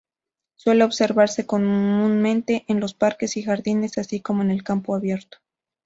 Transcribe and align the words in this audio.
Suele 0.55 0.83
observarse 0.83 1.45
comúnmente 1.45 2.65
en 2.67 2.79
los 2.79 2.95
parques 2.95 3.37
y 3.37 3.43
jardines, 3.43 3.99
así 3.99 4.19
como 4.19 4.41
en 4.41 4.57
campo 4.57 4.95
abierto. 4.95 5.37